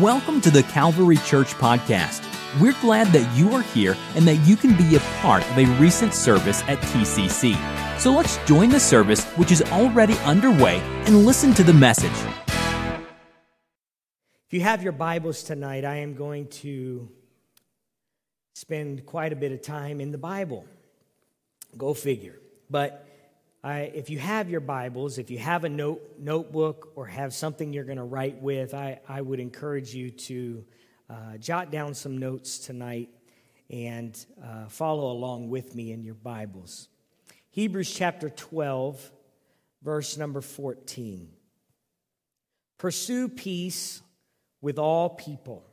[0.00, 2.24] Welcome to the Calvary Church Podcast.
[2.58, 5.66] We're glad that you are here and that you can be a part of a
[5.78, 7.54] recent service at TCC.
[8.00, 12.10] So let's join the service, which is already underway, and listen to the message.
[14.46, 17.10] If you have your Bibles tonight, I am going to
[18.54, 20.64] spend quite a bit of time in the Bible.
[21.76, 22.38] Go figure.
[22.70, 23.06] But
[23.64, 27.72] I, if you have your Bibles, if you have a note, notebook or have something
[27.72, 30.64] you're going to write with, I, I would encourage you to
[31.08, 33.10] uh, jot down some notes tonight
[33.70, 36.88] and uh, follow along with me in your Bibles.
[37.50, 39.12] Hebrews chapter 12,
[39.84, 41.28] verse number 14.
[42.78, 44.02] Pursue peace
[44.60, 45.64] with all people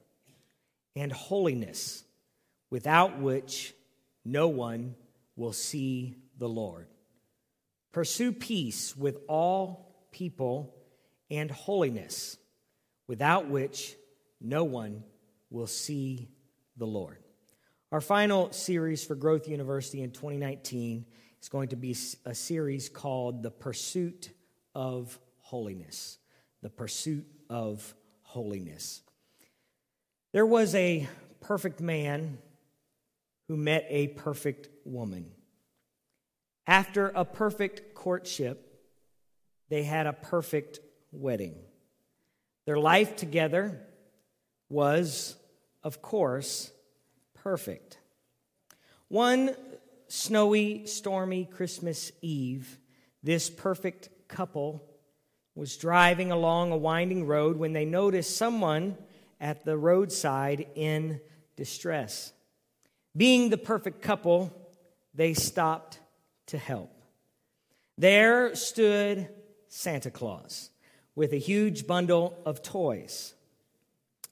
[0.96, 2.04] and holiness,
[2.70, 3.74] without which
[4.24, 4.94] no one
[5.36, 6.86] will see the Lord.
[7.92, 10.76] Pursue peace with all people
[11.32, 12.38] and holiness,
[13.08, 13.96] without which
[14.40, 15.04] no one
[15.50, 16.30] will see
[16.78, 17.18] the Lord.
[17.92, 21.06] Our final series for Growth University in 2019
[21.42, 24.30] is going to be a series called The Pursuit
[24.76, 26.20] of Holiness.
[26.62, 29.02] The Pursuit of Holiness.
[30.32, 31.08] There was a
[31.42, 32.38] perfect man
[33.48, 35.32] who met a perfect woman.
[36.70, 38.80] After a perfect courtship,
[39.70, 40.80] they had a perfect
[41.12, 41.56] wedding.
[42.66, 43.82] Their life together
[44.70, 45.36] was,
[45.82, 46.72] of course,
[47.34, 47.98] perfect.
[49.08, 49.56] One
[50.10, 52.78] snowy, stormy Christmas Eve,
[53.24, 54.88] this perfect couple
[55.56, 58.96] was driving along a winding road when they noticed someone
[59.42, 61.20] at the roadside in
[61.56, 62.32] distress.
[63.18, 64.54] Being the perfect couple,
[65.16, 65.99] they stopped
[66.50, 66.92] to help.
[67.98, 69.30] There stood
[69.68, 70.70] Santa Claus
[71.16, 73.34] with a huge bundle of toys.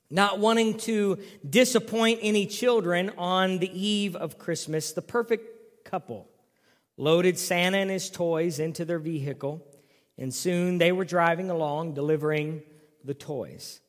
[0.10, 6.30] Not wanting to disappoint any children on the eve of Christmas, the perfect couple
[6.98, 9.64] loaded Santa and his toys into their vehicle,
[10.18, 12.64] and soon they were driving along delivering
[13.04, 13.80] the toys.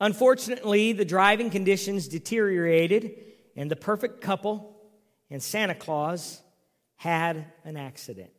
[0.00, 3.14] Unfortunately, the driving conditions deteriorated,
[3.54, 4.74] and the perfect couple
[5.30, 6.42] and Santa Claus
[6.96, 8.30] had an accident.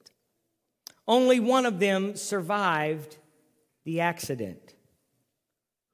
[1.07, 3.17] Only one of them survived
[3.83, 4.73] the accident.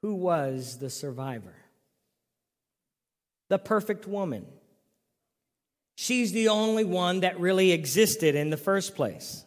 [0.00, 1.54] Who was the survivor?
[3.48, 4.46] The perfect woman.
[5.94, 9.44] She's the only one that really existed in the first place.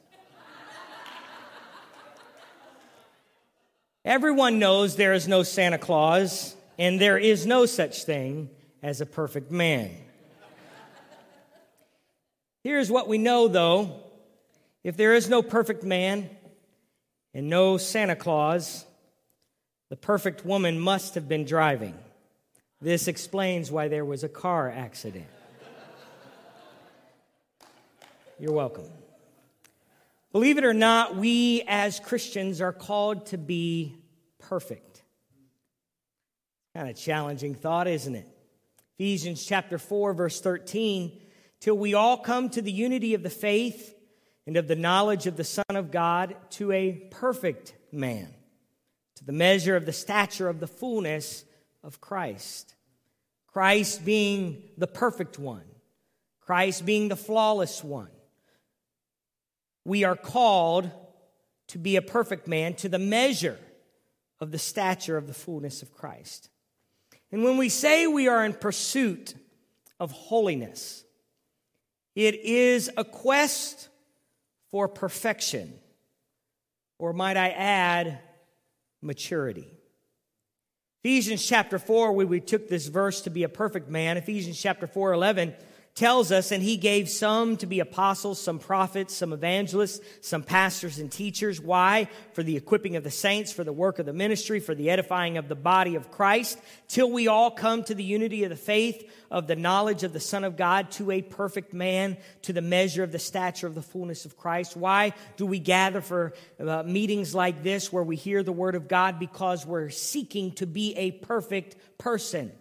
[4.05, 8.51] Everyone knows there is no Santa Claus, and there is no such thing
[8.83, 9.89] as a perfect man.
[12.65, 14.01] Here's what we know, though
[14.83, 16.27] if there is no perfect man
[17.31, 18.87] and no Santa Claus,
[19.89, 21.93] the perfect woman must have been driving.
[22.81, 25.27] This explains why there was a car accident.
[28.39, 28.89] You're welcome.
[30.31, 33.95] Believe it or not, we as Christians are called to be
[34.39, 35.03] perfect.
[36.75, 38.27] Kind of challenging thought, isn't it?
[38.97, 41.21] Ephesians chapter 4, verse 13
[41.65, 43.95] till we all come to the unity of the faith
[44.45, 48.31] and of the knowledge of the Son of God, to a perfect man,
[49.15, 51.43] to the measure of the stature of the fullness
[51.83, 52.75] of Christ.
[53.47, 55.63] Christ being the perfect one,
[56.39, 58.11] Christ being the flawless one.
[59.85, 60.91] We are called
[61.69, 63.57] to be a perfect man to the measure
[64.39, 66.51] of the stature of the fullness of Christ.
[67.31, 69.33] And when we say we are in pursuit
[69.99, 71.04] of holiness,
[72.15, 73.89] it is a quest
[74.71, 75.73] for perfection,
[76.97, 78.19] or might I add,
[79.01, 79.67] maturity.
[81.03, 84.87] Ephesians chapter 4, where we took this verse to be a perfect man, Ephesians chapter
[84.87, 85.53] 4 11
[85.95, 90.99] tells us, and he gave some to be apostles, some prophets, some evangelists, some pastors
[90.99, 91.61] and teachers.
[91.61, 92.09] Why?
[92.33, 95.37] For the equipping of the saints, for the work of the ministry, for the edifying
[95.37, 99.09] of the body of Christ, till we all come to the unity of the faith,
[99.31, 103.03] of the knowledge of the Son of God, to a perfect man, to the measure
[103.03, 104.75] of the stature of the fullness of Christ.
[104.75, 108.89] Why do we gather for uh, meetings like this where we hear the word of
[108.89, 109.17] God?
[109.17, 112.51] Because we're seeking to be a perfect person,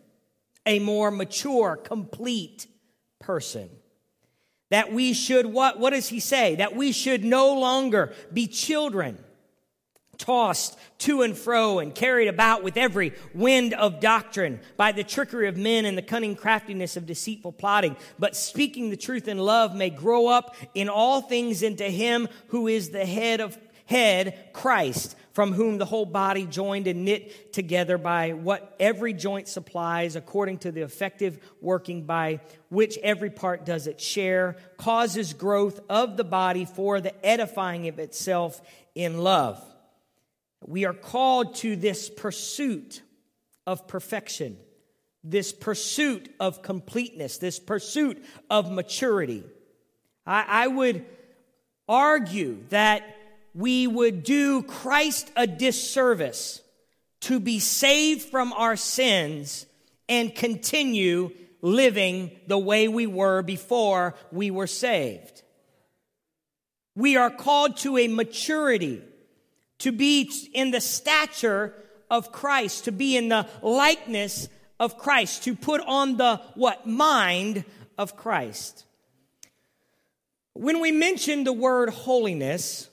[0.64, 2.68] a more mature, complete,
[3.24, 3.70] person.
[4.70, 6.56] That we should, what, what does he say?
[6.56, 9.18] That we should no longer be children
[10.18, 15.48] tossed to and fro and carried about with every wind of doctrine by the trickery
[15.48, 19.74] of men and the cunning craftiness of deceitful plotting, but speaking the truth in love
[19.74, 25.16] may grow up in all things into him who is the head of head, Christ
[25.34, 30.58] from whom the whole body joined and knit together by what every joint supplies according
[30.58, 36.24] to the effective working by which every part does its share causes growth of the
[36.24, 38.62] body for the edifying of itself
[38.94, 39.62] in love.
[40.64, 43.02] We are called to this pursuit
[43.66, 44.56] of perfection
[45.26, 49.42] this pursuit of completeness this pursuit of maturity.
[50.26, 51.06] I, I would
[51.88, 53.04] argue that
[53.54, 56.60] we would do Christ a disservice
[57.20, 59.66] to be saved from our sins
[60.08, 61.30] and continue
[61.62, 65.42] living the way we were before we were saved.
[66.94, 69.02] We are called to a maturity,
[69.78, 71.74] to be in the stature
[72.10, 74.48] of Christ, to be in the likeness
[74.78, 76.86] of Christ, to put on the what?
[76.86, 77.64] Mind
[77.96, 78.84] of Christ.
[80.52, 82.88] When we mention the word holiness,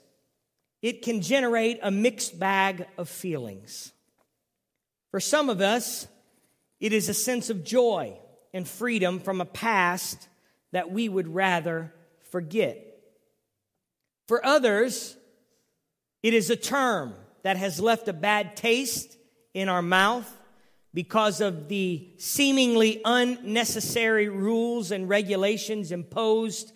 [0.82, 3.92] it can generate a mixed bag of feelings.
[5.12, 6.08] For some of us,
[6.80, 8.18] it is a sense of joy
[8.54, 10.28] and freedom from a past
[10.72, 11.94] that we would rather
[12.32, 13.00] forget.
[14.28, 15.16] For others,
[16.24, 17.14] it is a term
[17.44, 19.18] that has left a bad taste
[19.54, 20.38] in our mouth
[20.94, 26.72] because of the seemingly unnecessary rules and regulations imposed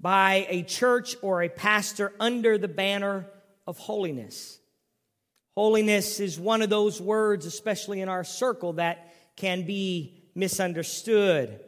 [0.00, 3.26] by a church or a pastor under the banner
[3.66, 4.58] of holiness.
[5.56, 11.60] Holiness is one of those words, especially in our circle, that can be misunderstood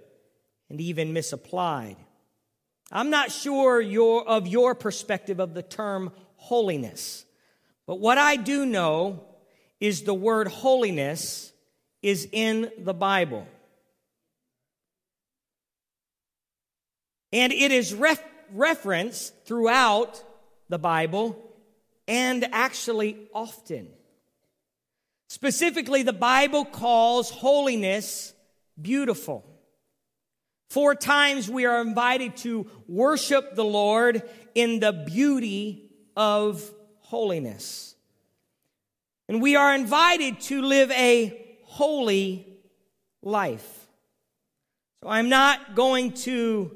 [0.69, 1.97] and even misapplied.
[2.93, 7.25] I'm not sure your, of your perspective of the term holiness,
[7.87, 9.25] but what I do know
[9.81, 11.53] is the word holiness
[12.03, 13.47] is in the Bible.
[17.33, 18.23] And it is ref-
[18.53, 20.23] referenced throughout
[20.69, 21.48] the Bible
[22.09, 23.89] and actually often.
[25.29, 28.33] Specifically, the Bible calls holiness
[28.81, 29.45] beautiful.
[30.71, 34.23] Four times we are invited to worship the Lord
[34.55, 36.69] in the beauty of
[37.01, 37.95] holiness.
[39.29, 42.47] And we are invited to live a holy
[43.23, 43.87] life.
[45.03, 46.75] So I'm not going to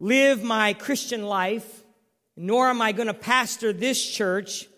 [0.00, 1.81] live my Christian life
[2.36, 4.68] nor am I going to pastor this church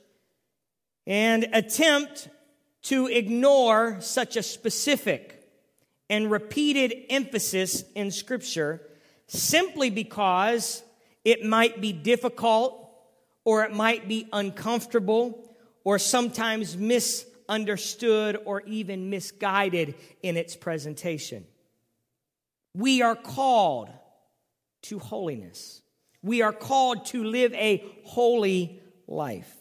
[1.07, 2.29] and attempt
[2.83, 5.35] to ignore such a specific
[6.11, 8.83] and repeated emphasis in Scripture
[9.27, 10.83] simply because
[11.25, 12.91] it might be difficult
[13.45, 15.49] or it might be uncomfortable
[15.85, 21.47] or sometimes misunderstood or even misguided in its presentation.
[22.75, 23.91] We are called
[24.83, 25.81] to holiness.
[26.25, 29.55] We are called to live a holy life.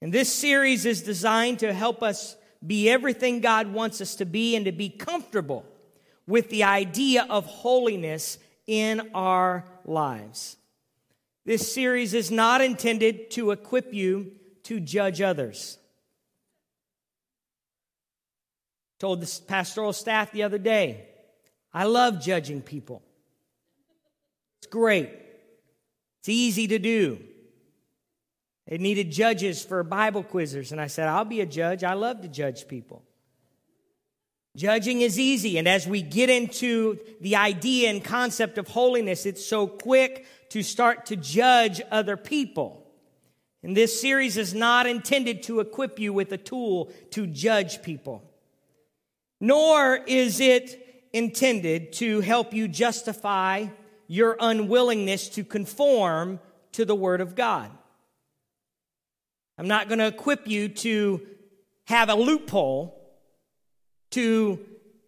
[0.00, 4.56] And this series is designed to help us be everything God wants us to be
[4.56, 5.66] and to be comfortable
[6.26, 10.56] with the idea of holiness in our lives.
[11.44, 14.32] This series is not intended to equip you
[14.62, 15.76] to judge others.
[18.98, 21.08] Told the pastoral staff the other day,
[21.74, 23.02] I love judging people.
[24.58, 25.10] It's great.
[26.22, 27.18] It's easy to do.
[28.68, 31.82] They needed judges for Bible quizzers, and I said, I'll be a judge.
[31.82, 33.02] I love to judge people.
[34.56, 39.44] Judging is easy, and as we get into the idea and concept of holiness, it's
[39.44, 42.86] so quick to start to judge other people.
[43.64, 48.22] And this series is not intended to equip you with a tool to judge people,
[49.40, 53.66] nor is it intended to help you justify
[54.12, 56.38] your unwillingness to conform
[56.70, 57.70] to the Word of God.
[59.56, 61.26] I'm not going to equip you to
[61.86, 63.10] have a loophole
[64.10, 64.60] to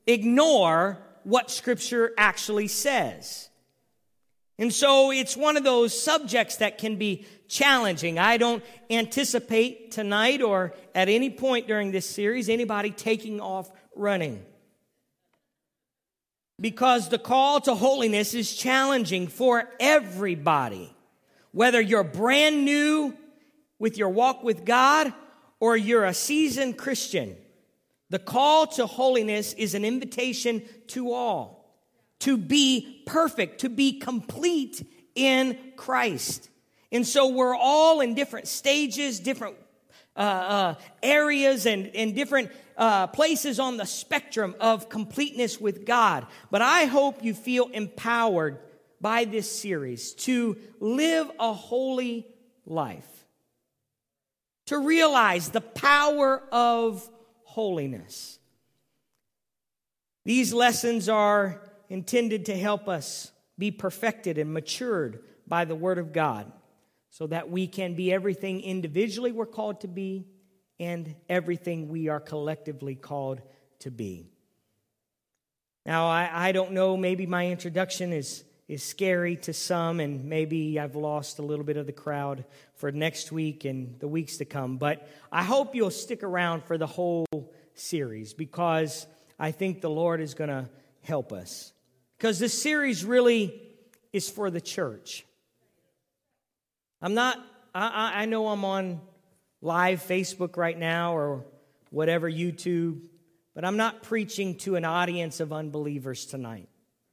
[0.06, 3.50] ignore what Scripture actually says.
[4.58, 8.18] And so it's one of those subjects that can be challenging.
[8.18, 14.46] I don't anticipate tonight or at any point during this series anybody taking off running
[16.64, 20.90] because the call to holiness is challenging for everybody.
[21.52, 23.14] Whether you're brand new
[23.78, 25.12] with your walk with God
[25.60, 27.36] or you're a seasoned Christian,
[28.08, 31.76] the call to holiness is an invitation to all
[32.20, 36.48] to be perfect, to be complete in Christ.
[36.90, 39.56] And so we're all in different stages, different
[40.16, 46.26] uh, uh, areas, and, and different uh, places on the spectrum of completeness with God.
[46.50, 48.58] But I hope you feel empowered
[49.00, 52.26] by this series to live a holy
[52.64, 53.26] life.
[54.66, 57.08] to realize the power of
[57.44, 58.38] holiness.
[60.24, 66.12] These lessons are intended to help us be perfected and matured by the Word of
[66.12, 66.50] God
[67.14, 70.26] so that we can be everything individually we're called to be
[70.80, 73.40] and everything we are collectively called
[73.78, 74.26] to be.
[75.86, 80.80] Now, I, I don't know, maybe my introduction is, is scary to some, and maybe
[80.80, 82.44] I've lost a little bit of the crowd
[82.74, 86.78] for next week and the weeks to come, but I hope you'll stick around for
[86.78, 87.26] the whole
[87.74, 89.06] series because
[89.38, 90.68] I think the Lord is going to
[91.02, 91.72] help us.
[92.18, 93.62] Because this series really
[94.12, 95.24] is for the church.
[97.04, 97.38] I'm not,
[97.74, 98.98] I, I know I'm on
[99.60, 101.44] live Facebook right now or
[101.90, 103.02] whatever, YouTube,
[103.54, 106.70] but I'm not preaching to an audience of unbelievers tonight.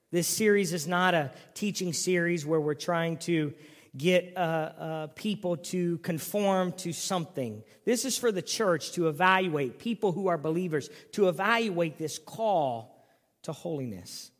[0.09, 3.53] This series is not a teaching series where we're trying to
[3.97, 7.61] get uh, uh, people to conform to something.
[7.83, 13.05] This is for the church to evaluate, people who are believers, to evaluate this call
[13.41, 14.31] to holiness.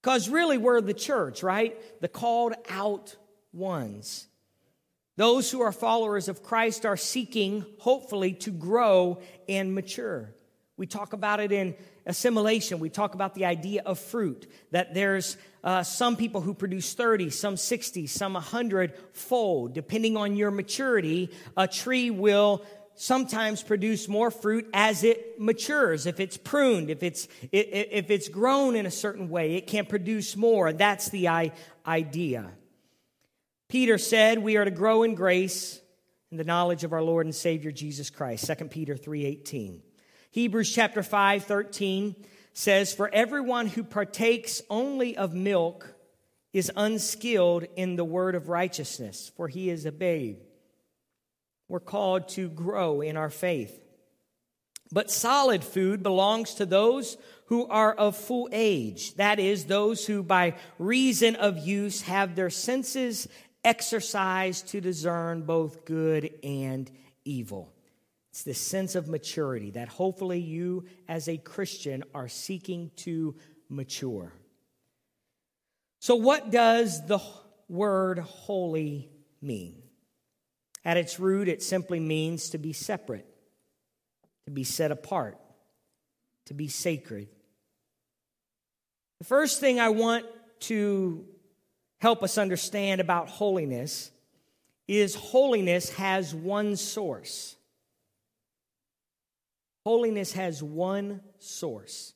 [0.00, 1.76] Because really, we're the church, right?
[2.00, 3.16] The called out
[3.52, 4.26] ones.
[5.16, 10.34] Those who are followers of Christ are seeking, hopefully, to grow and mature.
[10.76, 11.74] We talk about it in
[12.06, 12.78] assimilation.
[12.78, 17.28] We talk about the idea of fruit, that there's uh, some people who produce 30,
[17.28, 19.74] some 60, some 100 fold.
[19.74, 22.64] Depending on your maturity, a tree will
[22.94, 26.06] sometimes produce more fruit as it matures.
[26.06, 30.34] If it's pruned, if it's, if it's grown in a certain way, it can produce
[30.34, 30.72] more.
[30.72, 31.52] That's the
[31.86, 32.52] idea.
[33.70, 35.80] Peter said we are to grow in grace
[36.32, 38.44] and the knowledge of our Lord and Savior Jesus Christ.
[38.44, 39.80] 2 Peter 3:18.
[40.32, 42.16] Hebrews chapter 5, 13
[42.52, 45.94] says, For everyone who partakes only of milk
[46.52, 50.38] is unskilled in the word of righteousness, for he is a babe.
[51.68, 53.80] We're called to grow in our faith.
[54.92, 60.24] But solid food belongs to those who are of full age, that is, those who
[60.24, 63.28] by reason of use have their senses
[63.64, 66.90] exercised to discern both good and
[67.24, 67.72] evil.
[68.30, 73.34] It's the sense of maturity that hopefully you, as a Christian, are seeking to
[73.68, 74.32] mature.
[75.98, 77.20] So, what does the
[77.68, 79.10] word holy
[79.42, 79.82] mean?
[80.84, 83.26] At its root, it simply means to be separate,
[84.46, 85.38] to be set apart,
[86.46, 87.28] to be sacred.
[89.18, 90.24] The first thing I want
[90.60, 91.26] to
[92.00, 94.10] help us understand about holiness
[94.88, 97.56] is holiness has one source.
[99.84, 102.12] Holiness has one source,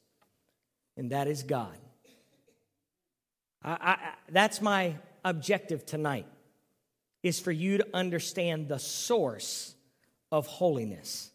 [0.96, 1.76] and that is God.
[3.62, 3.98] I, I,
[4.30, 6.26] that's my objective tonight,
[7.22, 9.74] is for you to understand the source
[10.30, 11.30] of holiness.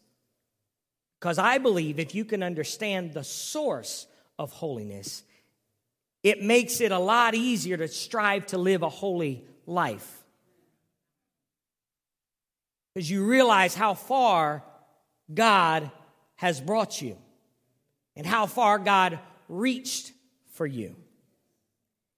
[1.18, 4.06] Because I believe if you can understand the source
[4.38, 5.24] of holiness,
[6.22, 10.24] it makes it a lot easier to strive to live a holy life.
[12.94, 14.64] Because you realize how far
[15.32, 15.90] God
[16.36, 17.16] has brought you
[18.16, 20.12] and how far God reached
[20.52, 20.96] for you.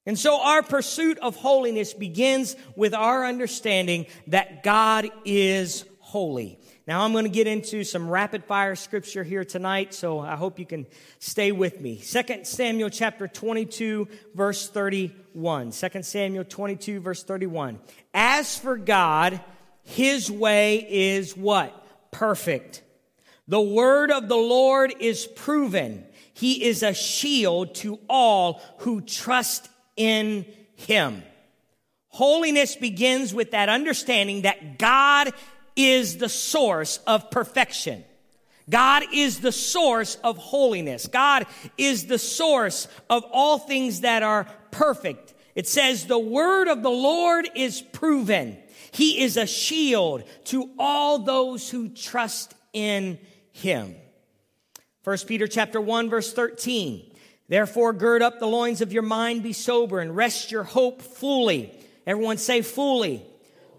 [0.04, 6.58] And so our pursuit of holiness begins with our understanding that God is holy.
[6.84, 10.58] Now I'm going to get into some rapid fire scripture here tonight, so I hope
[10.58, 10.86] you can
[11.20, 11.96] stay with me.
[11.96, 15.70] 2 Samuel chapter 22 verse 31.
[15.70, 17.78] 2 Samuel 22 verse 31.
[18.12, 19.40] As for God,
[19.84, 21.86] his way is what?
[22.10, 22.82] Perfect.
[23.46, 26.04] The word of the Lord is proven.
[26.34, 31.22] He is a shield to all who trust in him.
[32.08, 35.32] Holiness begins with that understanding that God
[35.76, 38.04] is the source of perfection.
[38.70, 41.06] God is the source of holiness.
[41.06, 45.34] God is the source of all things that are perfect.
[45.54, 48.56] It says the word of the Lord is proven.
[48.92, 53.18] He is a shield to all those who trust in
[53.52, 53.96] him.
[55.04, 57.10] 1 Peter chapter 1 verse 13.
[57.48, 61.72] Therefore gird up the loins of your mind, be sober and rest your hope fully.
[62.06, 63.26] Everyone say fully.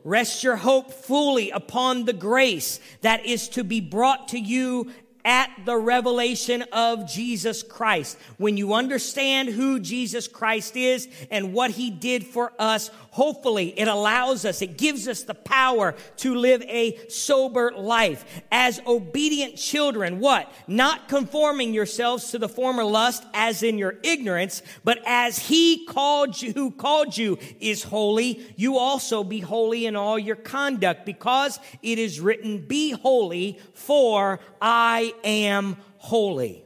[0.03, 4.91] Rest your hope fully upon the grace that is to be brought to you
[5.25, 8.17] at the revelation of Jesus Christ.
[8.37, 13.87] When you understand who Jesus Christ is and what he did for us, hopefully it
[13.87, 20.19] allows us, it gives us the power to live a sober life as obedient children.
[20.19, 20.51] What?
[20.67, 26.41] Not conforming yourselves to the former lust as in your ignorance, but as he called
[26.41, 31.59] you, who called you is holy, you also be holy in all your conduct because
[31.83, 36.65] it is written, be holy for I am holy.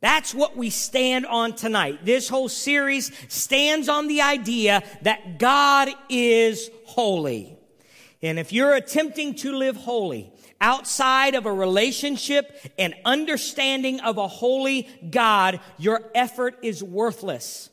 [0.00, 2.04] That's what we stand on tonight.
[2.04, 7.58] This whole series stands on the idea that God is holy.
[8.22, 14.28] And if you're attempting to live holy outside of a relationship and understanding of a
[14.28, 17.70] holy God, your effort is worthless.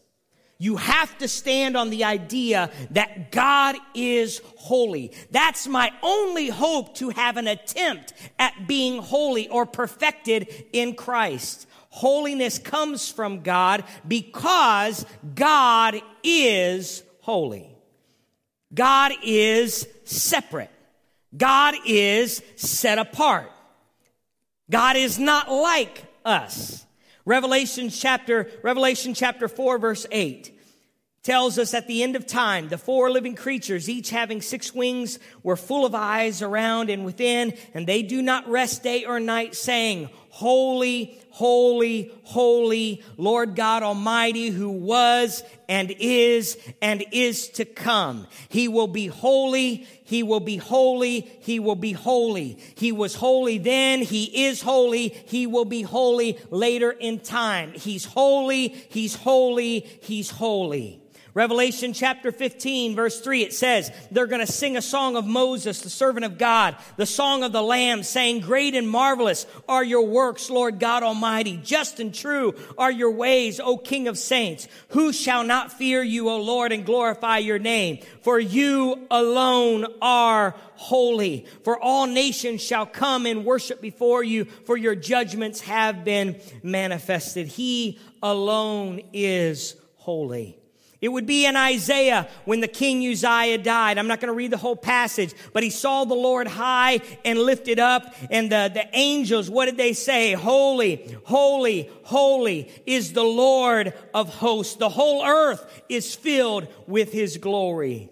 [0.59, 5.13] You have to stand on the idea that God is holy.
[5.29, 11.66] That's my only hope to have an attempt at being holy or perfected in Christ.
[11.97, 17.75] Holiness comes from God because God is holy.
[18.71, 20.69] God is separate.
[21.35, 23.51] God is set apart.
[24.69, 26.85] God is not like us.
[27.25, 30.53] Revelation chapter, Revelation chapter 4 verse 8
[31.27, 35.19] tells us at the end of time, the four living creatures, each having six wings,
[35.43, 39.53] were full of eyes around and within, and they do not rest day or night
[39.53, 48.27] saying, Holy, holy, holy, Lord God Almighty, who was and is and is to come.
[48.47, 49.87] He will be holy.
[50.03, 51.21] He will be holy.
[51.39, 52.59] He will be holy.
[52.75, 54.03] He was holy then.
[54.03, 55.07] He is holy.
[55.09, 57.71] He will be holy later in time.
[57.73, 58.67] He's holy.
[58.67, 59.79] He's holy.
[59.79, 61.01] He's holy.
[61.37, 65.81] Revelation chapter 15 verse 3, it says, they're going to sing a song of Moses,
[65.81, 70.07] the servant of God, the song of the Lamb, saying, great and marvelous are your
[70.07, 71.57] works, Lord God Almighty.
[71.57, 74.67] Just and true are your ways, O King of saints.
[74.89, 77.99] Who shall not fear you, O Lord, and glorify your name?
[78.23, 81.45] For you alone are holy.
[81.63, 87.45] For all nations shall come and worship before you, for your judgments have been manifested.
[87.45, 90.57] He alone is holy.
[90.99, 93.99] It would be in Isaiah when the king Uzziah died.
[93.99, 97.37] I'm not going to read the whole passage, but he saw the Lord high and
[97.37, 100.33] lifted up and the, the angels, what did they say?
[100.33, 104.75] Holy, holy, holy is the Lord of hosts.
[104.75, 108.09] The whole earth is filled with his glory.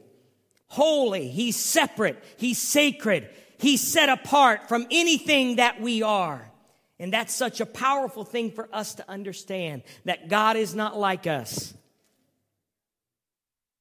[0.68, 6.52] Holy, he's separate, he's sacred, he's set apart from anything that we are.
[7.00, 11.26] And that's such a powerful thing for us to understand that God is not like
[11.26, 11.74] us.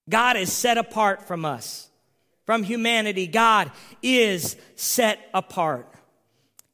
[0.08, 1.88] God is set apart from us,
[2.44, 3.26] from humanity.
[3.26, 3.70] God
[4.02, 5.88] is set apart.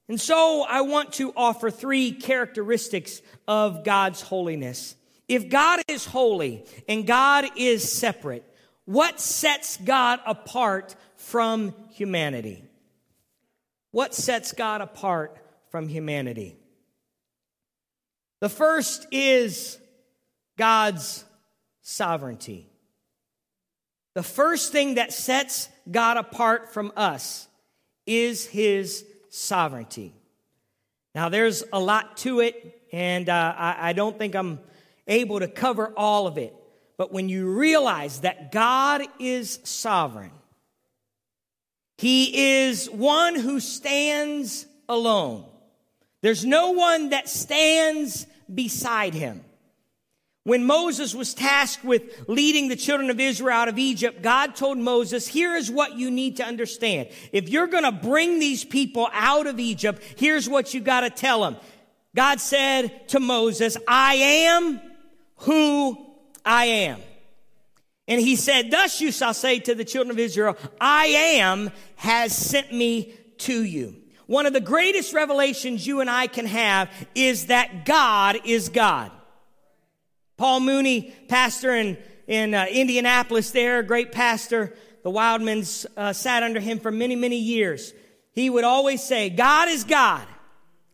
[0.08, 4.96] And so I want to offer three characteristics of God's holiness.
[5.28, 8.44] If God is holy and God is separate,
[8.84, 12.64] what sets God apart from humanity?
[13.92, 15.36] What sets God apart
[15.70, 16.56] from humanity?
[18.40, 19.78] The first is
[20.56, 21.24] God's
[21.82, 22.69] sovereignty.
[24.14, 27.48] The first thing that sets God apart from us
[28.06, 30.14] is his sovereignty.
[31.14, 34.60] Now, there's a lot to it, and uh, I, I don't think I'm
[35.06, 36.54] able to cover all of it.
[36.96, 40.32] But when you realize that God is sovereign,
[41.98, 45.46] He is one who stands alone.
[46.20, 49.42] There's no one that stands beside Him.
[50.44, 54.78] When Moses was tasked with leading the children of Israel out of Egypt, God told
[54.78, 57.10] Moses, here is what you need to understand.
[57.30, 61.10] If you're going to bring these people out of Egypt, here's what you got to
[61.10, 61.56] tell them.
[62.16, 64.80] God said to Moses, I am
[65.36, 66.06] who
[66.44, 67.00] I am.
[68.08, 72.34] And he said, thus you shall say to the children of Israel, I am has
[72.34, 73.94] sent me to you.
[74.26, 79.12] One of the greatest revelations you and I can have is that God is God.
[80.40, 84.74] Paul Mooney, pastor in, in uh, Indianapolis there, great pastor.
[85.02, 87.92] The Wildmans uh, sat under him for many, many years.
[88.32, 90.26] He would always say, God is God,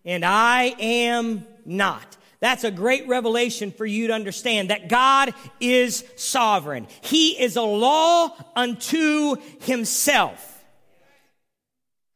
[0.04, 2.16] and I am not.
[2.40, 6.88] That's a great revelation for you to understand that God is sovereign.
[7.02, 10.64] He is a law unto himself.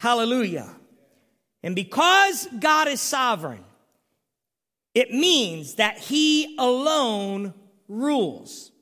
[0.00, 0.68] Hallelujah.
[1.62, 3.64] And because God is sovereign,
[4.94, 7.54] it means that he alone
[7.88, 8.72] rules.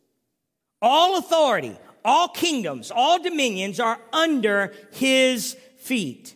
[0.81, 6.35] All authority, all kingdoms, all dominions are under his feet.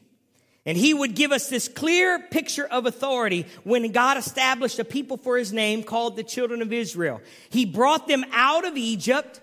[0.65, 5.17] And he would give us this clear picture of authority when God established a people
[5.17, 7.21] for his name called the children of Israel.
[7.51, 9.41] He brought them out of Egypt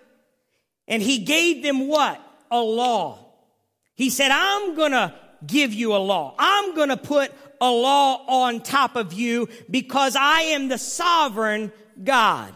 [0.87, 2.21] and he gave them what?
[2.51, 3.25] A law.
[3.95, 5.13] He said, I'm gonna
[5.45, 6.35] give you a law.
[6.39, 11.71] I'm gonna put a law on top of you because I am the sovereign
[12.03, 12.53] God.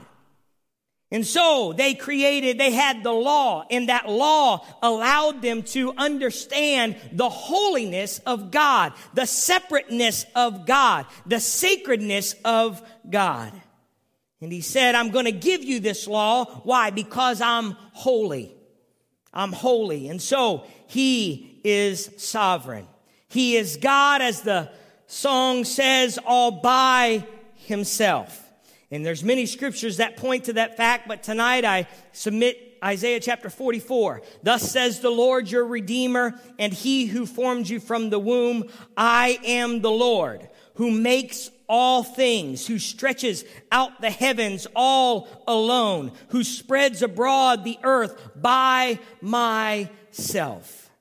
[1.12, 6.96] And so they created, they had the law, and that law allowed them to understand
[7.12, 13.54] the holiness of God, the separateness of God, the sacredness of God.
[14.42, 16.46] And he said, I'm going to give you this law.
[16.64, 16.90] Why?
[16.90, 18.52] Because I'm holy.
[19.32, 20.08] I'm holy.
[20.08, 22.88] And so he is sovereign.
[23.30, 24.72] He is God, as the
[25.08, 28.40] song says, all by himself.
[28.92, 33.50] And there's many scriptures that point to that fact, but tonight I submit Isaiah chapter
[33.50, 34.22] 44.
[34.44, 38.70] Thus says the Lord your Redeemer and he who formed you from the womb.
[38.96, 46.12] I am the Lord who makes all things, who stretches out the heavens all alone,
[46.30, 50.92] who spreads abroad the earth by myself.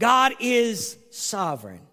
[0.00, 1.87] God is sovereign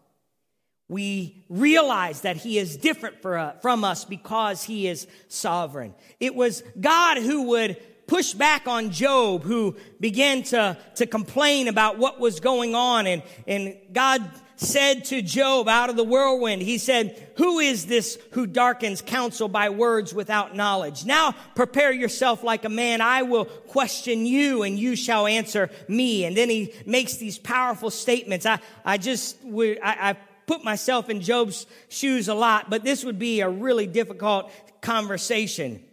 [0.88, 5.96] we realize that he is different uh, from us because he is sovereign.
[6.20, 11.98] It was God who would push back on Job, who began to, to complain about
[11.98, 13.08] what was going on.
[13.08, 18.18] And, and God said to Job out of the whirlwind, he said, who is this
[18.32, 21.04] who darkens counsel by words without knowledge?
[21.04, 23.02] Now prepare yourself like a man.
[23.02, 26.26] I will question you and you shall answer me.
[26.26, 28.46] And then he makes these powerful statements.
[28.46, 30.16] I, I just, I, I
[30.48, 35.84] put myself in Job's shoes a lot, but this would be a really difficult conversation.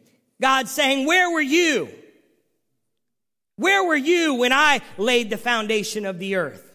[0.40, 1.88] God saying, where were you?
[3.56, 6.68] Where were you when I laid the foundation of the earth?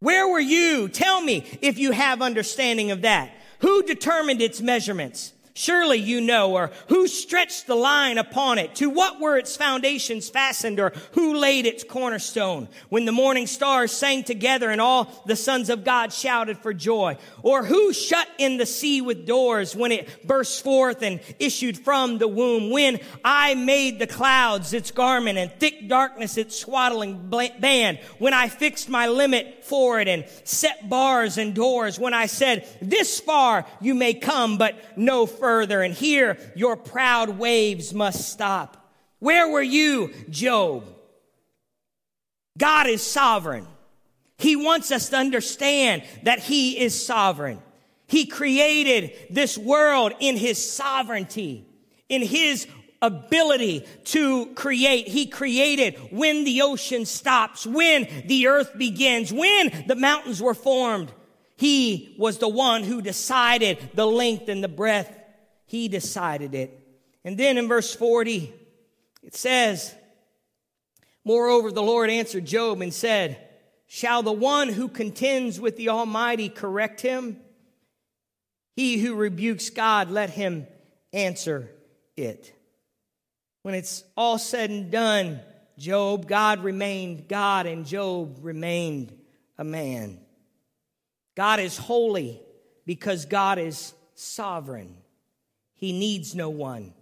[0.00, 0.88] Where were you?
[0.88, 3.30] Tell me if you have understanding of that.
[3.60, 5.32] Who determined its measurements?
[5.54, 8.74] Surely you know, or who stretched the line upon it?
[8.76, 12.68] To what were its foundations fastened, or who laid its cornerstone?
[12.88, 17.18] When the morning stars sang together and all the sons of God shouted for joy?
[17.42, 22.16] Or who shut in the sea with doors when it burst forth and issued from
[22.16, 22.70] the womb?
[22.70, 27.98] When I made the clouds its garment and thick darkness its swaddling band?
[28.18, 31.98] When I fixed my limit for it and set bars and doors?
[31.98, 37.36] When I said, this far you may come, but no further, and here your proud
[37.36, 38.88] waves must stop.
[39.18, 40.84] Where were you, Job?
[42.56, 43.66] God is sovereign.
[44.38, 47.60] He wants us to understand that He is sovereign.
[48.06, 51.66] He created this world in His sovereignty,
[52.08, 52.68] in His
[53.00, 55.08] ability to create.
[55.08, 61.10] He created when the ocean stops, when the earth begins, when the mountains were formed.
[61.56, 65.18] He was the one who decided the length and the breadth
[65.72, 66.78] he decided it.
[67.24, 68.52] And then in verse 40,
[69.22, 69.94] it says,
[71.24, 73.38] Moreover, the Lord answered Job and said,
[73.86, 77.38] Shall the one who contends with the Almighty correct him?
[78.76, 80.66] He who rebukes God, let him
[81.10, 81.70] answer
[82.18, 82.52] it.
[83.62, 85.40] When it's all said and done,
[85.78, 89.18] Job, God remained God and Job remained
[89.56, 90.20] a man.
[91.34, 92.42] God is holy
[92.84, 94.96] because God is sovereign.
[95.82, 96.94] He needs no one.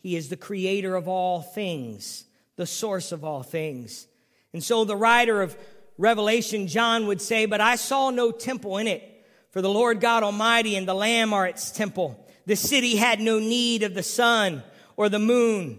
[0.00, 2.24] He is the creator of all things,
[2.56, 4.08] the source of all things.
[4.52, 5.56] And so the writer of
[5.96, 10.24] Revelation, John, would say, But I saw no temple in it, for the Lord God
[10.24, 12.26] Almighty and the Lamb are its temple.
[12.46, 14.64] The city had no need of the sun
[14.96, 15.78] or the moon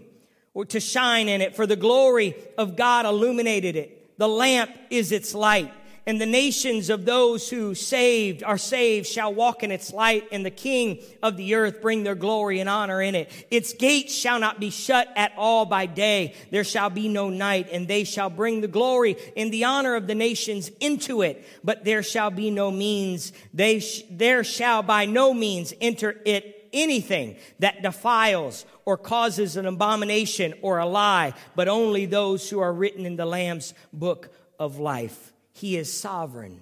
[0.54, 4.16] or to shine in it, for the glory of God illuminated it.
[4.16, 5.70] The lamp is its light
[6.08, 10.44] and the nations of those who saved are saved shall walk in its light, and
[10.44, 13.30] the king of the earth bring their glory and honor in it.
[13.50, 16.34] Its gates shall not be shut at all by day.
[16.50, 20.06] There shall be no night, and they shall bring the glory and the honor of
[20.06, 21.46] the nations into it.
[21.62, 26.70] But there shall be no means, they sh- there shall by no means enter it
[26.72, 32.72] anything that defiles or causes an abomination or a lie, but only those who are
[32.72, 35.34] written in the Lamb's book of life.
[35.58, 36.60] He is sovereign.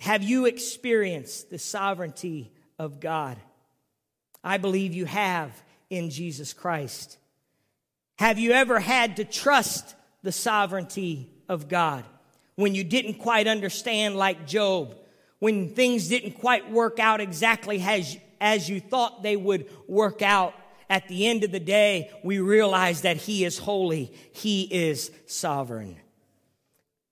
[0.00, 3.36] Have you experienced the sovereignty of God?
[4.42, 7.16] I believe you have in Jesus Christ.
[8.18, 12.04] Have you ever had to trust the sovereignty of God
[12.56, 14.96] when you didn't quite understand, like Job,
[15.38, 20.54] when things didn't quite work out exactly as, as you thought they would work out?
[20.88, 25.96] At the end of the day, we realize that He is holy, He is sovereign.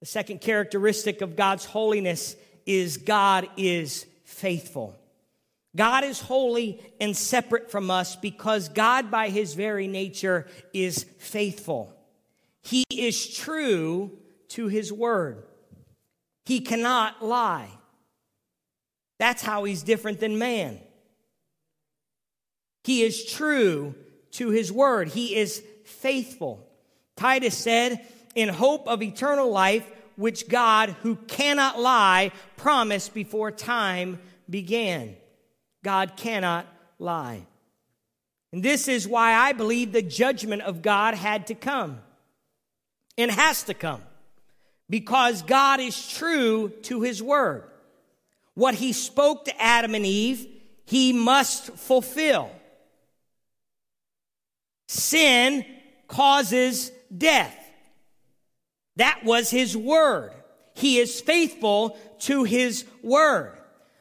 [0.00, 4.96] The second characteristic of God's holiness is God is faithful.
[5.74, 11.94] God is holy and separate from us because God, by his very nature, is faithful.
[12.62, 15.44] He is true to his word.
[16.46, 17.68] He cannot lie.
[19.18, 20.80] That's how he's different than man.
[22.84, 23.94] He is true
[24.32, 25.08] to his word.
[25.08, 26.66] He is faithful.
[27.16, 28.06] Titus said,
[28.38, 35.16] in hope of eternal life, which God, who cannot lie, promised before time began.
[35.82, 36.64] God cannot
[37.00, 37.44] lie.
[38.52, 42.00] And this is why I believe the judgment of God had to come
[43.16, 44.02] and has to come
[44.88, 47.64] because God is true to his word.
[48.54, 50.46] What he spoke to Adam and Eve,
[50.86, 52.52] he must fulfill.
[54.86, 55.66] Sin
[56.06, 57.57] causes death.
[58.98, 60.32] That was his word.
[60.74, 63.57] He is faithful to his word.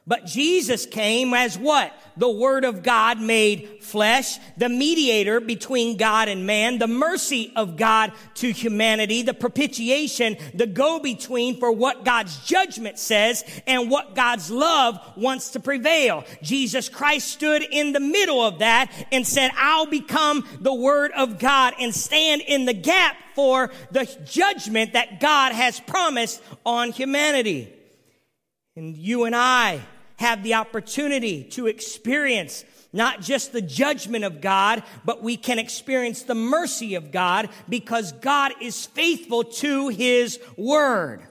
[0.08, 1.93] But Jesus came as what?
[2.15, 7.76] The Word of God made flesh, the mediator between God and man, the mercy of
[7.76, 14.50] God to humanity, the propitiation, the go-between for what God's judgment says and what God's
[14.50, 16.24] love wants to prevail.
[16.41, 21.38] Jesus Christ stood in the middle of that and said, I'll become the Word of
[21.38, 27.74] God and stand in the gap for the judgment that God has promised on humanity.
[28.78, 29.82] And you and I,
[30.18, 36.24] have the opportunity to experience not just the judgment of God, but we can experience
[36.24, 41.22] the mercy of God because God is faithful to His Word.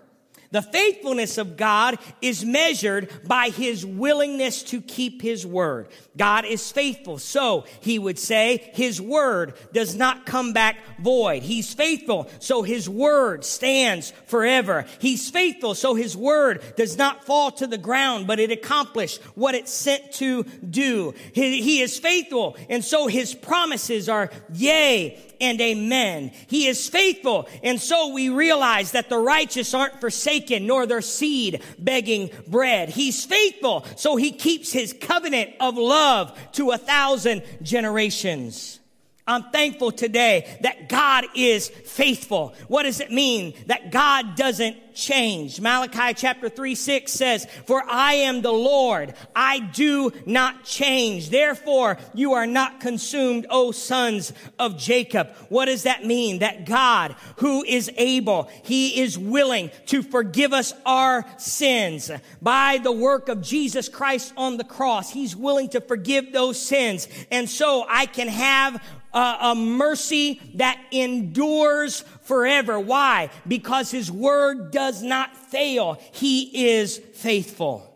[0.50, 5.88] The faithfulness of God is measured by his willingness to keep his word.
[6.16, 7.18] God is faithful.
[7.18, 11.42] So he would say his word does not come back void.
[11.42, 12.28] He's faithful.
[12.38, 14.86] So his word stands forever.
[14.98, 15.74] He's faithful.
[15.74, 20.12] So his word does not fall to the ground, but it accomplished what it sent
[20.12, 21.14] to do.
[21.32, 22.56] He, he is faithful.
[22.70, 26.32] And so his promises are yea and amen.
[26.46, 27.48] He is faithful.
[27.62, 32.88] And so we realize that the righteous aren't forsaken, nor their seed begging bread.
[32.88, 33.84] He's faithful.
[33.96, 38.80] So he keeps his covenant of love to a thousand generations.
[39.28, 42.54] I'm thankful today that God is faithful.
[42.68, 43.54] What does it mean?
[43.66, 45.60] That God doesn't change.
[45.60, 51.30] Malachi chapter 3 6 says, For I am the Lord, I do not change.
[51.30, 55.28] Therefore, you are not consumed, O sons of Jacob.
[55.48, 56.38] What does that mean?
[56.38, 62.10] That God, who is able, He is willing to forgive us our sins.
[62.40, 67.06] By the work of Jesus Christ on the cross, He's willing to forgive those sins.
[67.30, 68.82] And so I can have
[69.16, 72.78] a, mercy that endures forever.
[72.78, 73.30] Why?
[73.46, 75.98] Because his word does not fail.
[76.12, 77.92] He is faithful.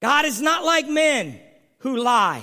[0.00, 1.38] God is not like men
[1.78, 2.42] who lie.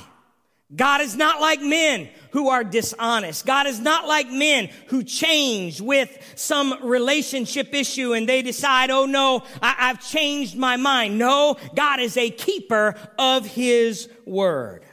[0.76, 3.46] God is not like men who are dishonest.
[3.46, 9.06] God is not like men who change with some relationship issue and they decide, oh
[9.06, 11.18] no, I- have changed my mind.
[11.18, 14.84] No, God is a keeper of his word.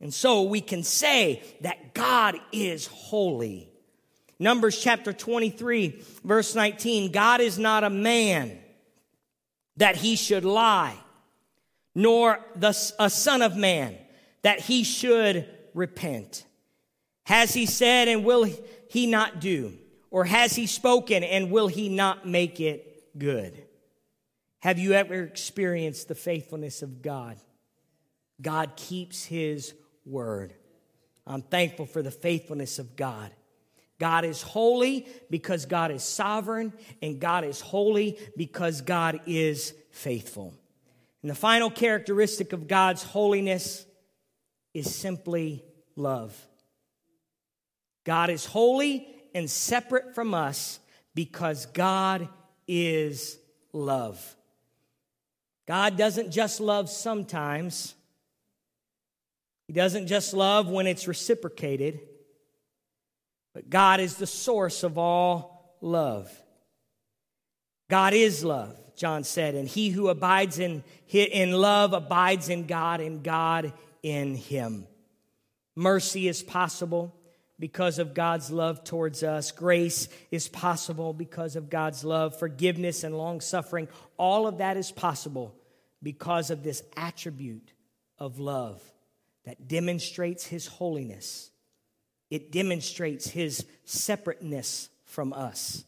[0.00, 3.68] And so we can say that God is holy.
[4.38, 8.58] Numbers chapter 23, verse 19 God is not a man
[9.76, 10.96] that he should lie,
[11.94, 13.96] nor the, a son of man
[14.42, 16.44] that he should repent.
[17.24, 18.48] Has he said, and will
[18.88, 19.76] he not do?
[20.10, 23.64] Or has he spoken, and will he not make it good?
[24.60, 27.38] Have you ever experienced the faithfulness of God?
[28.40, 29.74] God keeps his
[30.08, 30.54] word.
[31.26, 33.30] I'm thankful for the faithfulness of God.
[33.98, 40.54] God is holy because God is sovereign, and God is holy because God is faithful.
[41.22, 43.84] And the final characteristic of God's holiness
[44.72, 45.64] is simply
[45.96, 46.36] love.
[48.04, 50.78] God is holy and separate from us
[51.14, 52.28] because God
[52.66, 53.38] is
[53.72, 54.36] love.
[55.66, 57.94] God doesn't just love sometimes,
[59.68, 62.00] he doesn't just love when it's reciprocated,
[63.52, 66.32] but God is the source of all love.
[67.90, 73.00] God is love, John said, and he who abides in, in love abides in God
[73.02, 74.86] and God in him.
[75.76, 77.14] Mercy is possible
[77.58, 79.52] because of God's love towards us.
[79.52, 82.38] Grace is possible because of God's love.
[82.38, 85.54] Forgiveness and long suffering, all of that is possible
[86.02, 87.72] because of this attribute
[88.18, 88.82] of love
[89.48, 91.50] that demonstrates his holiness.
[92.30, 95.84] It demonstrates his separateness from us.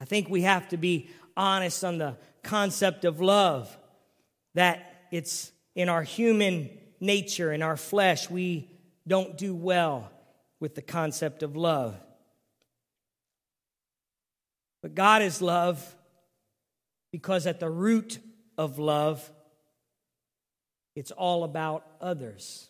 [0.00, 3.76] I think we have to be honest on the concept of love,
[4.54, 8.70] that it's in our human nature, in our flesh, we
[9.08, 10.12] don't do well
[10.60, 11.96] with the concept of love.
[14.82, 15.96] But God is love
[17.10, 18.20] because at the root
[18.56, 19.28] of love,
[20.94, 22.68] it's all about others.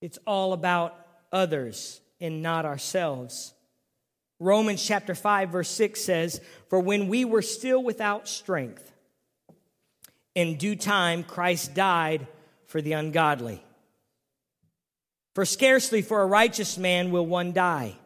[0.00, 0.98] It's all about
[1.30, 3.54] others and not ourselves.
[4.40, 8.92] Romans chapter 5, verse 6 says, For when we were still without strength,
[10.34, 12.26] in due time Christ died
[12.66, 13.62] for the ungodly.
[15.34, 17.96] For scarcely for a righteous man will one die,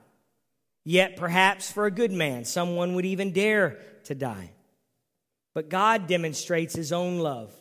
[0.84, 4.50] yet perhaps for a good man someone would even dare to die.
[5.54, 7.52] But God demonstrates his own love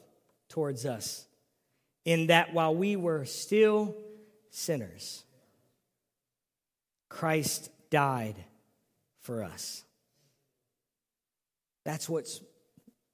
[0.55, 1.27] towards us
[2.05, 3.93] in that while we were still
[4.51, 5.25] sinners,
[7.09, 8.37] Christ died
[9.19, 9.83] for us.
[11.83, 12.39] That's what's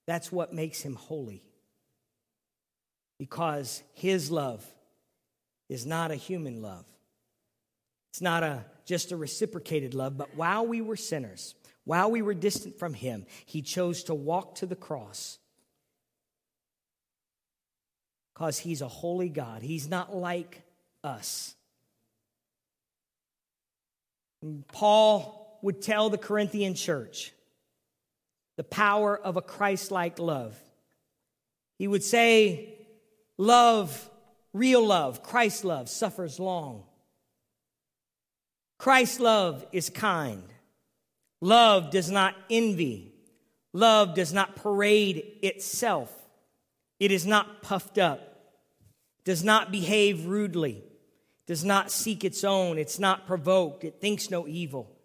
[0.06, 1.44] that's what makes him holy.
[3.18, 4.64] Because his love
[5.68, 6.86] is not a human love.
[8.12, 12.36] It's not a just a reciprocated love, but while we were sinners, while we were
[12.36, 15.40] distant from him, he chose to walk to the cross.
[18.42, 19.62] Because he's a holy God.
[19.62, 20.64] He's not like
[21.04, 21.54] us.
[24.72, 27.34] Paul would tell the Corinthian church
[28.58, 30.60] the power of a Christ like love.
[31.78, 32.74] He would say,
[33.38, 34.10] Love,
[34.54, 36.82] real love, Christ love, suffers long.
[38.80, 40.46] Christ love is kind.
[41.42, 43.14] Love does not envy.
[43.72, 46.12] Love does not parade itself.
[47.00, 48.31] It is not puffed up,
[49.24, 50.84] does not behave rudely,
[51.46, 54.96] does not seek its own, it's not provoked, it thinks no evil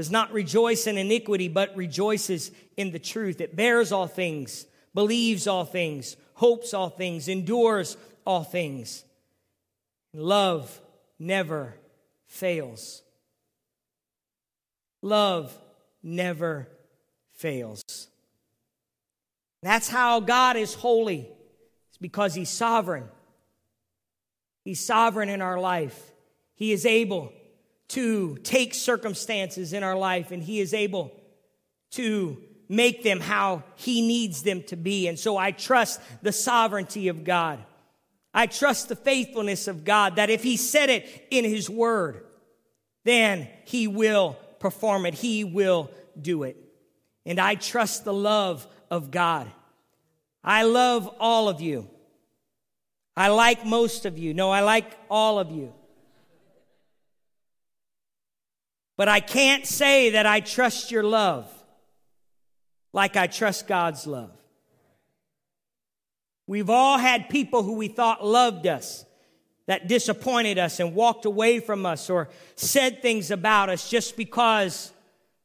[0.00, 3.40] does not rejoice in iniquity, but rejoices in the truth.
[3.40, 9.04] It bears all things, believes all things, hopes all things, endures all things.
[10.14, 10.80] Love
[11.18, 11.74] never
[12.26, 13.02] fails.
[15.02, 15.54] Love
[16.02, 16.66] never
[17.34, 17.82] fails.
[19.62, 21.28] That's how God is holy.
[21.88, 23.04] It's because He's sovereign.
[24.70, 26.12] He's sovereign in our life.
[26.54, 27.32] He is able
[27.88, 31.10] to take circumstances in our life and He is able
[31.90, 35.08] to make them how He needs them to be.
[35.08, 37.58] And so I trust the sovereignty of God.
[38.32, 42.22] I trust the faithfulness of God that if He said it in His Word,
[43.02, 45.14] then He will perform it.
[45.14, 46.56] He will do it.
[47.26, 49.50] And I trust the love of God.
[50.44, 51.90] I love all of you.
[53.20, 54.32] I like most of you.
[54.32, 55.74] No, I like all of you.
[58.96, 61.46] But I can't say that I trust your love
[62.94, 64.32] like I trust God's love.
[66.46, 69.04] We've all had people who we thought loved us
[69.66, 74.92] that disappointed us and walked away from us or said things about us just because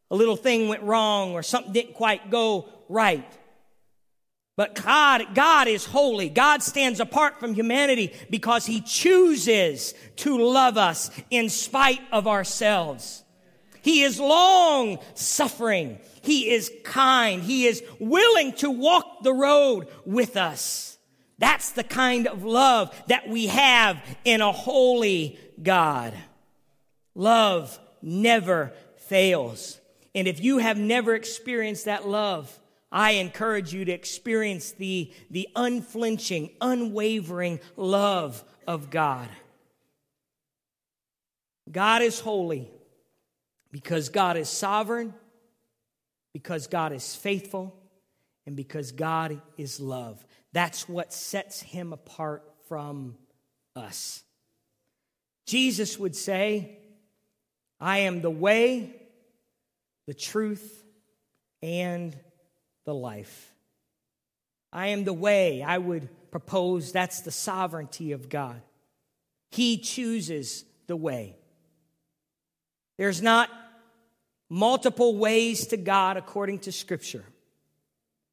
[0.10, 3.30] a little thing went wrong or something didn't quite go right.
[4.58, 6.30] But God, God is holy.
[6.30, 13.24] God stands apart from humanity because he chooses to love us in spite of ourselves.
[13.82, 16.00] He is long suffering.
[16.22, 17.44] He is kind.
[17.44, 20.98] He is willing to walk the road with us.
[21.38, 26.14] That's the kind of love that we have in a holy God.
[27.14, 29.80] Love never fails.
[30.16, 32.58] And if you have never experienced that love,
[32.96, 39.30] I encourage you to experience the, the unflinching, unwavering love of God.
[41.72, 42.72] God is holy.
[43.76, 45.14] Because God is sovereign,
[46.32, 47.76] because God is faithful,
[48.46, 50.26] and because God is love.
[50.54, 53.18] That's what sets him apart from
[53.76, 54.24] us.
[55.46, 56.78] Jesus would say,
[57.82, 58.96] I am the way,
[60.08, 60.86] the truth,
[61.62, 62.16] and
[62.86, 63.54] the life.
[64.72, 65.64] I am the way.
[65.64, 68.62] I would propose that's the sovereignty of God.
[69.52, 71.38] He chooses the way.
[72.98, 73.50] There's not
[74.50, 77.24] multiple ways to God according to Scripture.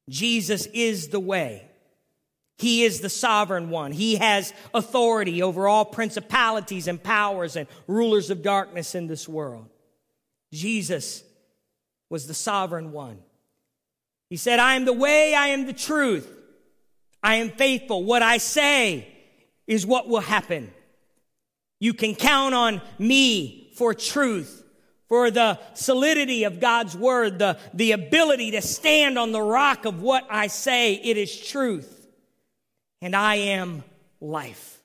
[0.09, 1.67] Jesus is the way.
[2.57, 3.91] He is the sovereign one.
[3.91, 9.67] He has authority over all principalities and powers and rulers of darkness in this world.
[10.51, 11.23] Jesus
[12.09, 13.19] was the sovereign one.
[14.33, 16.27] He said, I am the way, I am the truth,
[17.21, 18.03] I am faithful.
[18.03, 19.07] What I say
[19.67, 20.73] is what will happen.
[21.79, 24.65] You can count on me for truth
[25.07, 30.01] for the solidity of God's word, the, the ability to stand on the rock of
[30.01, 30.95] what I say.
[30.95, 32.07] It is truth.
[33.03, 33.83] And I am
[34.19, 34.79] life.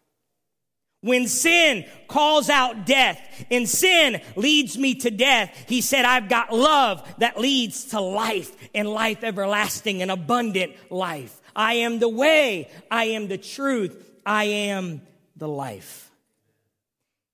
[1.01, 3.21] When sin calls out death
[3.51, 8.51] and sin leads me to death, he said, I've got love that leads to life
[8.75, 11.41] and life everlasting and abundant life.
[11.55, 12.69] I am the way.
[12.91, 14.11] I am the truth.
[14.27, 15.03] I am
[15.37, 16.11] the life.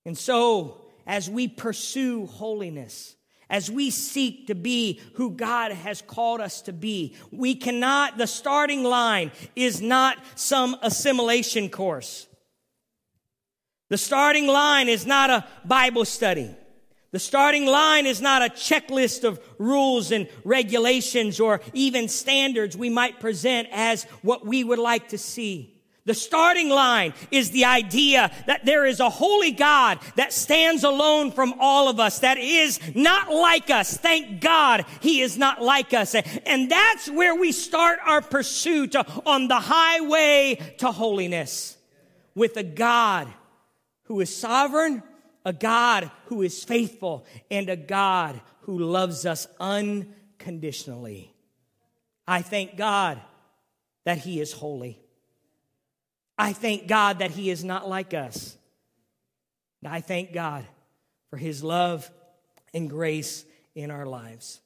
[0.05, 3.15] And so as we pursue holiness,
[3.49, 8.27] as we seek to be who God has called us to be, we cannot, the
[8.27, 12.27] starting line is not some assimilation course.
[13.95, 16.53] The starting line is not a Bible study.
[17.13, 22.89] The starting line is not a checklist of rules and regulations or even standards we
[22.89, 25.79] might present as what we would like to see.
[26.03, 31.31] The starting line is the idea that there is a holy God that stands alone
[31.31, 33.95] from all of us, that is not like us.
[33.95, 36.15] Thank God he is not like us.
[36.15, 38.93] And that's where we start our pursuit
[39.25, 41.77] on the highway to holiness
[42.35, 43.33] with a God
[44.05, 45.03] who is sovereign,
[45.43, 51.33] a God who is faithful, and a God who loves us unconditionally.
[52.27, 53.21] I thank God
[54.05, 54.99] that he is holy.
[56.37, 58.57] I thank God that He is not like us.
[59.85, 60.65] I thank God
[61.29, 62.09] for His love
[62.73, 64.59] and grace in our lives.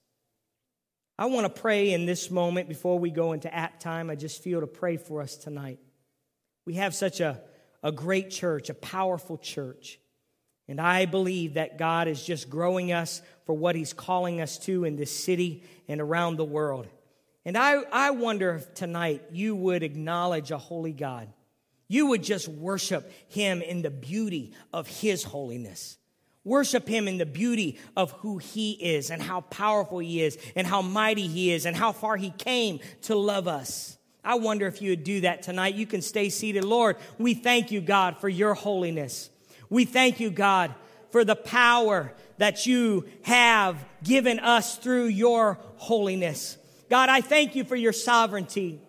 [1.18, 4.10] I want to pray in this moment before we go into app time.
[4.10, 5.80] I just feel to pray for us tonight.
[6.66, 7.42] We have such a,
[7.84, 10.00] a great church, a powerful church.
[10.68, 14.84] And I believe that God is just growing us for what He's calling us to
[14.84, 16.88] in this city and around the world.
[17.46, 21.34] And I, I wonder if tonight you would acknowledge a holy God
[21.90, 25.98] you would just worship him in the beauty of his holiness.
[26.46, 30.66] Worship him in the beauty of who he is and how powerful he is and
[30.66, 33.98] how mighty he is and how far he came to love us.
[34.24, 35.76] I wonder if you would do that tonight.
[35.76, 36.64] You can stay seated.
[36.64, 39.30] Lord, we thank you, God, for your holiness.
[39.70, 40.74] We thank you, God,
[41.12, 46.58] for the power that you have given us through your holiness.
[46.90, 48.82] God, I thank you for your sovereignty.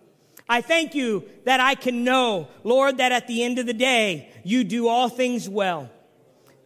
[0.49, 4.29] I thank you that I can know, Lord, that at the end of the day,
[4.43, 5.89] you do all things well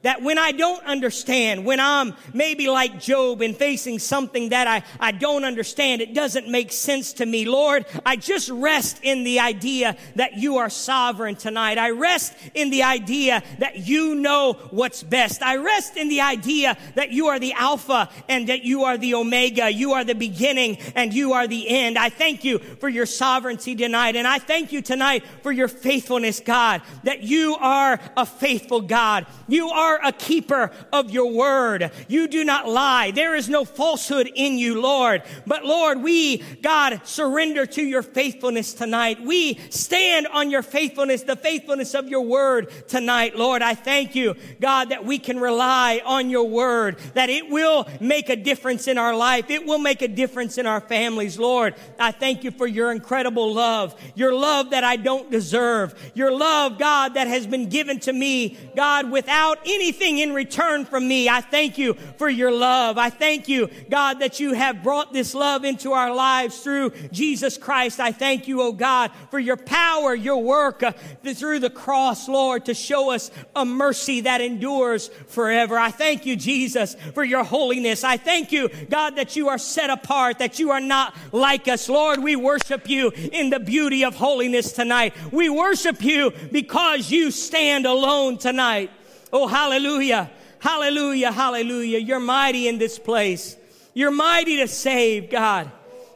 [0.05, 4.83] that when I don't understand, when I'm maybe like Job and facing something that I,
[4.99, 7.45] I don't understand, it doesn't make sense to me.
[7.45, 11.79] Lord, I just rest in the idea that you are sovereign tonight.
[11.79, 15.41] I rest in the idea that you know what's best.
[15.41, 19.15] I rest in the idea that you are the Alpha and that you are the
[19.15, 19.71] Omega.
[19.71, 21.97] You are the beginning and you are the end.
[21.97, 24.15] I thank you for your sovereignty tonight.
[24.15, 29.25] And I thank you tonight for your faithfulness, God, that you are a faithful God.
[29.47, 31.91] You are are a keeper of your word.
[32.07, 33.11] You do not lie.
[33.11, 35.23] There is no falsehood in you, Lord.
[35.45, 39.21] But Lord, we, God, surrender to your faithfulness tonight.
[39.21, 43.61] We stand on your faithfulness, the faithfulness of your word tonight, Lord.
[43.61, 48.29] I thank you, God, that we can rely on your word, that it will make
[48.29, 49.49] a difference in our life.
[49.49, 51.75] It will make a difference in our families, Lord.
[51.99, 56.79] I thank you for your incredible love, your love that I don't deserve, your love,
[56.79, 61.29] God, that has been given to me, God, without any anything in return from me.
[61.29, 62.97] I thank you for your love.
[62.97, 67.57] I thank you, God, that you have brought this love into our lives through Jesus
[67.57, 67.99] Christ.
[67.99, 72.65] I thank you, oh God, for your power, your work uh, through the cross, Lord,
[72.65, 75.77] to show us a mercy that endures forever.
[75.77, 78.03] I thank you, Jesus, for your holiness.
[78.03, 81.89] I thank you, God, that you are set apart, that you are not like us.
[81.89, 85.13] Lord, we worship you in the beauty of holiness tonight.
[85.31, 88.91] We worship you because you stand alone tonight.
[89.37, 90.31] Oh, hallelujah.
[90.59, 91.29] Hallelujah.
[91.29, 91.99] Hallelujah.
[91.99, 93.57] You're mighty in this place.
[93.93, 95.69] You're mighty to save, God.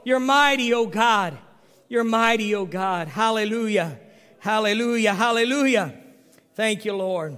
[0.05, 1.38] You're mighty, oh God.
[1.89, 3.09] You're mighty, oh God.
[3.09, 3.99] Hallelujah.
[4.39, 5.13] Hallelujah.
[5.13, 5.93] Hallelujah.
[6.55, 7.38] Thank you, Lord.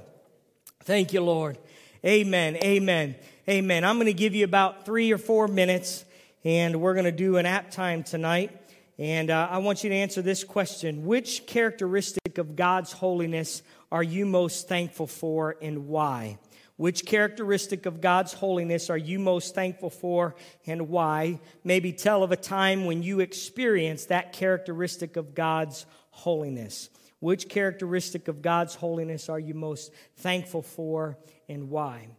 [0.84, 1.58] Thank you, Lord.
[2.06, 2.58] Amen.
[2.58, 3.16] Amen.
[3.50, 3.84] Amen.
[3.84, 6.06] I'm going to give you about three or four minutes
[6.44, 8.56] and we're going to do an app time tonight.
[9.02, 14.04] And uh, I want you to answer this question Which characteristic of God's holiness are
[14.04, 16.38] you most thankful for and why?
[16.78, 20.36] Which characteristic of God's holiness are you most thankful for
[20.68, 21.40] and why?
[21.64, 26.92] Maybe tell of a time when you experienced that characteristic of God's holiness.
[27.20, 31.18] Which characteristic of God's holiness are you most thankful for
[31.50, 32.10] and why?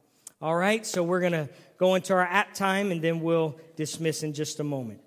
[0.41, 4.25] All right, so we're going to go into our app time and then we'll dismiss
[4.25, 5.01] in just a moment.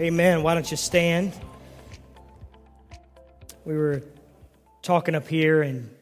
[0.00, 0.42] Amen.
[0.42, 1.34] Why don't you stand?
[3.66, 4.02] We were
[4.80, 5.94] talking up here, and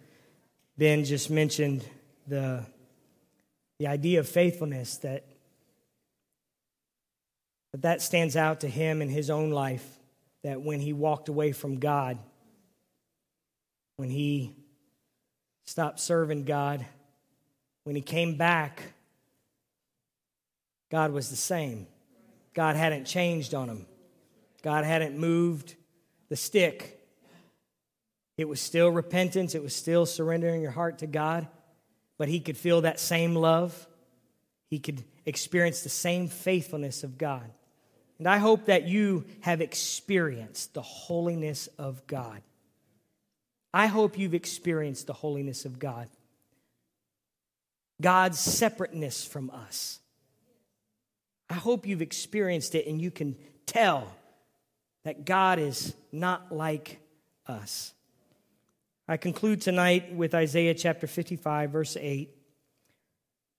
[0.76, 1.84] Ben just mentioned
[2.28, 2.64] the,
[3.80, 5.24] the idea of faithfulness that,
[7.72, 9.84] that that stands out to him in his own life.
[10.44, 12.18] That when he walked away from God,
[13.96, 14.54] when he
[15.66, 16.86] stopped serving God,
[17.82, 18.80] when he came back,
[20.88, 21.88] God was the same.
[22.54, 23.86] God hadn't changed on him.
[24.68, 25.76] God hadn't moved
[26.28, 27.02] the stick.
[28.36, 31.48] It was still repentance, it was still surrendering your heart to God,
[32.18, 33.88] but he could feel that same love.
[34.68, 37.50] He could experience the same faithfulness of God.
[38.18, 42.42] And I hope that you have experienced the holiness of God.
[43.72, 46.10] I hope you've experienced the holiness of God.
[48.02, 49.98] God's separateness from us.
[51.48, 54.12] I hope you've experienced it and you can tell
[55.08, 57.00] that God is not like
[57.46, 57.94] us.
[59.08, 62.28] I conclude tonight with Isaiah chapter 55, verse 8.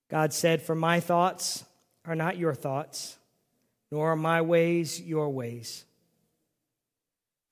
[0.08, 1.64] God said, For my thoughts
[2.04, 3.18] are not your thoughts,
[3.90, 5.84] nor are my ways your ways.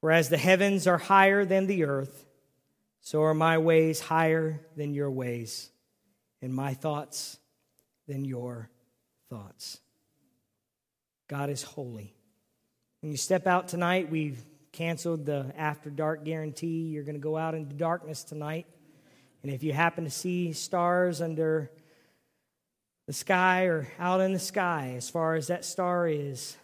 [0.00, 2.24] For as the heavens are higher than the earth,
[3.00, 5.70] so are my ways higher than your ways,
[6.40, 7.36] and my thoughts
[8.06, 8.70] than your
[9.28, 9.80] thoughts.
[11.26, 12.14] God is holy.
[13.00, 16.88] When you step out tonight, we've canceled the after dark guarantee.
[16.88, 18.66] You're going to go out into darkness tonight.
[19.42, 21.70] And if you happen to see stars under
[23.06, 26.56] the sky or out in the sky, as far as that star is,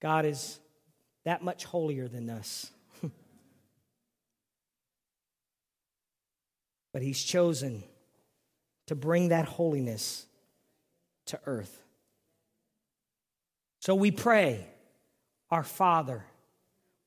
[0.00, 0.60] God is
[1.24, 2.70] that much holier than us.
[6.92, 7.84] but He's chosen
[8.86, 10.26] to bring that holiness
[11.26, 11.82] to earth.
[13.80, 14.66] So we pray,
[15.50, 16.24] Our Father,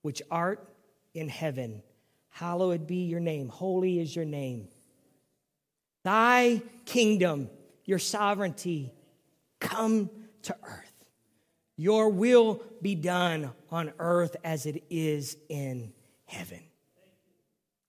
[0.01, 0.67] which art
[1.13, 1.84] in heaven,
[2.30, 3.49] hallowed be your name.
[3.49, 4.67] Holy is your name.
[6.03, 7.49] Thy kingdom,
[7.86, 8.91] your sovereignty,
[9.59, 10.09] come
[10.43, 11.05] to earth.
[11.78, 15.93] Your will be done on earth as it is in
[16.26, 16.61] heaven.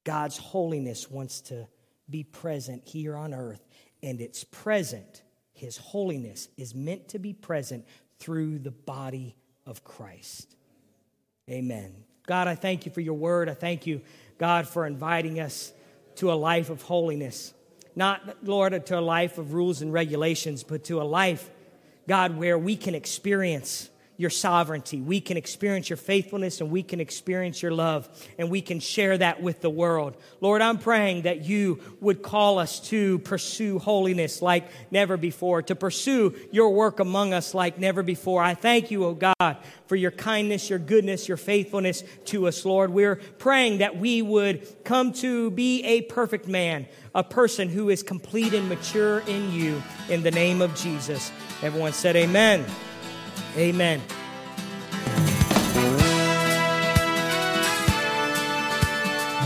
[0.04, 1.68] God's holiness wants to
[2.10, 3.64] be present here on earth,
[4.02, 5.22] and it's present.
[5.52, 7.86] His holiness is meant to be present
[8.22, 9.34] through the body
[9.66, 10.54] of Christ.
[11.50, 11.92] Amen.
[12.24, 13.48] God, I thank you for your word.
[13.48, 14.00] I thank you,
[14.38, 15.72] God, for inviting us
[16.16, 17.52] to a life of holiness.
[17.96, 21.50] Not, Lord, to a life of rules and regulations, but to a life,
[22.06, 25.00] God, where we can experience your sovereignty.
[25.00, 28.08] We can experience your faithfulness and we can experience your love
[28.38, 30.16] and we can share that with the world.
[30.40, 35.74] Lord, I'm praying that you would call us to pursue holiness like never before, to
[35.74, 38.42] pursue your work among us like never before.
[38.42, 39.56] I thank you, oh God,
[39.86, 42.90] for your kindness, your goodness, your faithfulness to us, Lord.
[42.90, 48.02] We're praying that we would come to be a perfect man, a person who is
[48.02, 51.32] complete and mature in you in the name of Jesus.
[51.62, 52.64] Everyone said, Amen.
[53.56, 54.00] Amen.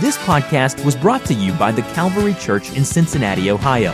[0.00, 3.92] This podcast was brought to you by the Calvary Church in Cincinnati, Ohio.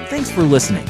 [0.10, 0.86] thanks for listening.